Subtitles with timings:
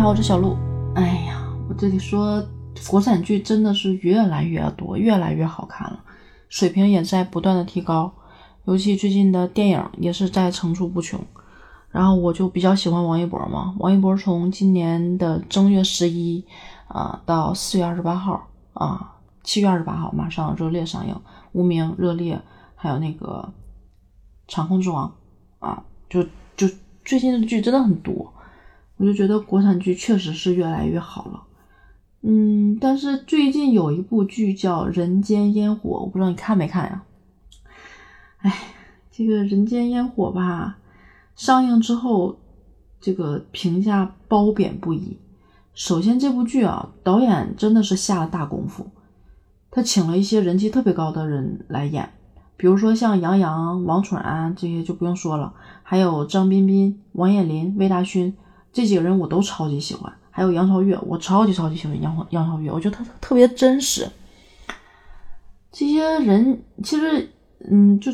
[0.00, 0.56] 你好，我是小鹿。
[0.94, 2.42] 哎呀，我这里说，
[2.88, 6.02] 国产剧真的是越来越多，越来越好看了，
[6.48, 8.10] 水平也在不断的提高。
[8.64, 11.20] 尤其最近的电影也是在层出不穷。
[11.90, 16.42] 然后我就比较喜欢王一博嘛，王一博从今年的正月十一
[16.88, 21.14] 啊到四月二十八号啊，七月二十八号马上热烈上映，
[21.52, 22.40] 《无名》热烈，
[22.74, 23.52] 还有那个
[24.50, 25.14] 《长空之王》
[25.66, 26.22] 啊，就
[26.56, 26.66] 就
[27.04, 28.32] 最近的剧真的很多。
[29.00, 31.42] 我就觉得国产剧确实是越来越好了，
[32.20, 37.02] 嗯，但是最近有一部剧叫《人间烟火》，我不知道你看没看呀？
[38.42, 38.54] 哎，
[39.10, 40.76] 这个《人间烟火》吧，
[41.34, 42.36] 上映之后，
[43.00, 45.16] 这个评价褒贬不一。
[45.72, 48.90] 首先，这部剧啊，导演真的是下了大功夫，
[49.70, 52.10] 他请了一些人气特别高的人来演，
[52.58, 58.36] 比如说像杨洋、王楚然这些就不用说了，还有张彬彬、王彦霖、魏大勋。
[58.72, 64.08] 这几个人我都超级喜欢，还有杨超越，我超级超级喜欢杨杨超越，我觉得他特别真实。
[65.72, 67.32] 这些人其实，
[67.68, 68.12] 嗯，就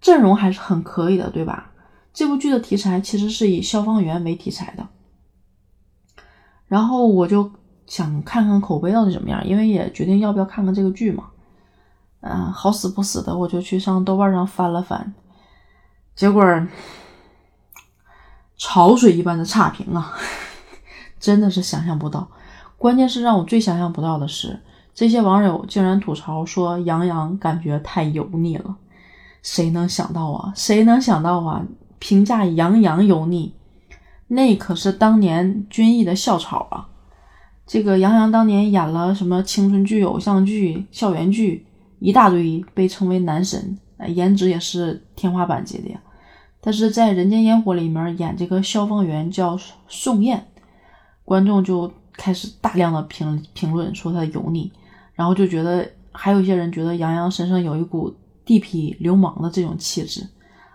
[0.00, 1.72] 阵容还是很可以的，对吧？
[2.12, 4.86] 这部剧的题材其实是以消防员为题材的，
[6.68, 7.50] 然后我就
[7.86, 11.30] 想看看口碑到底怎么样，因为也决定要不要看看这个剧嘛。
[12.20, 15.12] 嗯，好死不死的，我就去上豆瓣上翻了翻，
[16.14, 16.44] 结果。
[18.62, 20.16] 潮水一般的差评啊，
[21.18, 22.28] 真的是想象不到。
[22.78, 24.56] 关键是让我最想象不到的是，
[24.94, 28.76] 这些网友竟然吐槽说杨洋感觉太油腻了。
[29.42, 30.52] 谁能想到啊？
[30.54, 31.66] 谁能想到啊？
[31.98, 33.52] 评价杨洋油腻，
[34.28, 36.88] 那可是当年军艺的校草啊。
[37.66, 41.66] 这个杨洋当年演了什么青春剧、偶像剧、校园剧
[41.98, 43.76] 一大堆，被称为男神，
[44.06, 46.00] 颜值也是天花板级的呀。
[46.64, 50.46] 但是在《人间烟火》里面演这个消防员叫宋焰，
[51.24, 54.70] 观众就开始大量的评评论说他油腻，
[55.12, 58.14] 然后就觉得还有一些人觉得杨洋身上有一股
[58.44, 60.24] 地痞流氓的这种气质，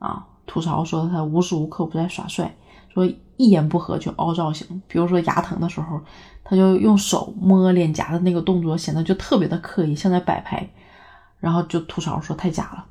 [0.00, 2.52] 啊，吐槽说他无时无刻不在耍帅，
[2.92, 6.00] 说一言不合就凹造型，比如说牙疼的时候，
[6.42, 10.68] 他就用手摸脸颊的那个动作显得就特别的刻意，像在摆拍，
[11.38, 12.84] 然后就吐槽说太假了。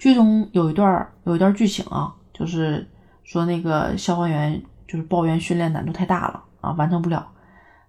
[0.00, 2.88] 剧中有一段有一段剧情啊，就是
[3.22, 7.28] 说那个消防员就是抱怨训练难度太大了啊，完成不了。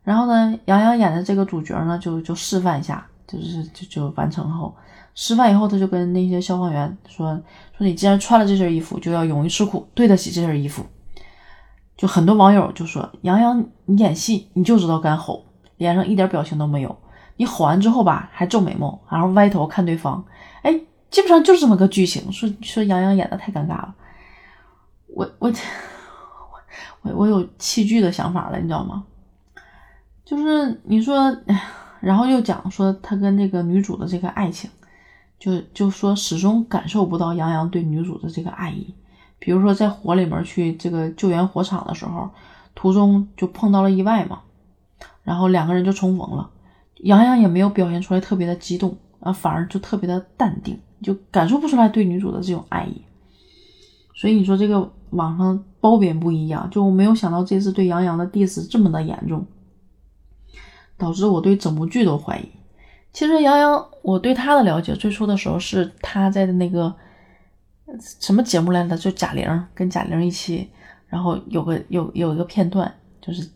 [0.03, 4.75] 然后呢，杨洋演的这个主角呢，就就示范一下，就是就就完成后
[5.15, 7.33] 示范以后，他就跟那些消防员说
[7.77, 10.83] 说你既然穿了这身衣服，就要勇于吃苦，对得起这身衣服。
[11.95, 15.45] 就很多网友就说杨洋你演戏你就知道敢吼，
[15.77, 16.93] 脸上一点表情都没有，
[17.37, 20.25] 你吼完之后吧还皱眉毛，然后歪头看对方，
[20.63, 20.77] 哎。
[21.11, 23.93] 基本上就是这么个剧情，说说杨洋演的太尴尬了，
[25.07, 25.53] 我我
[27.01, 29.03] 我我有弃剧的想法了，你知道吗？
[30.23, 31.35] 就是你说，
[31.99, 34.69] 然后又讲说他跟这个女主的这个爱情，
[35.37, 38.95] 就就说始终感受不到杨洋对女主的这个爱意，
[39.37, 42.29] 比如说在火里面去这个救援火场的时候，
[42.73, 44.43] 途中就碰到了意外嘛，
[45.23, 46.49] 然后两个人就重逢了，
[47.01, 50.79] 杨洋也没有表现出来特别的激动啊，反而就特别的淡定。
[51.01, 53.01] 就感受不出来对女主的这种爱意，
[54.13, 59.45] 所以你说这个网上褒贬不一样，就我没有想到这次对杨洋的 diss 这么的严重，
[60.97, 62.47] 导致我对整部剧都怀疑。
[63.11, 66.95] 其实杨洋，我对他的了解最初的时候是他在的那个
[68.19, 70.69] 什么节目来的，就贾玲跟贾玲一起，
[71.07, 73.49] 然后有个有有一个片段就是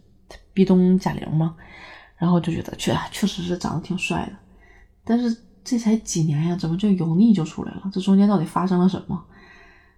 [0.53, 1.55] 壁咚贾玲嘛，
[2.17, 4.33] 然后就觉得确确实是长得挺帅的，
[5.03, 5.37] 但是。
[5.65, 7.89] 这才几年呀，怎么就油腻就出来了？
[7.91, 9.21] 这中间到底发生了什么？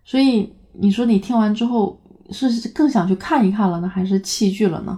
[0.06, 2.02] 所以你说你听完之后
[2.32, 4.98] 是更想去看一看了呢，还是弃剧了呢？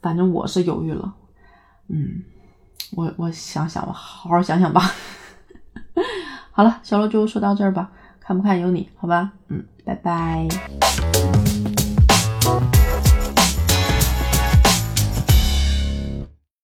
[0.00, 1.14] 反正我是犹豫了。
[1.88, 2.22] 嗯，
[2.92, 4.80] 我我想想吧，好好想想吧。
[6.50, 9.32] 好了，小罗就说到这儿吧，看不看由你，好吧？
[9.48, 10.48] 嗯，拜拜。